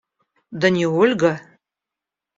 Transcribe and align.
Да 0.63 0.71
не 0.77 0.87
Ольга! 1.03 1.31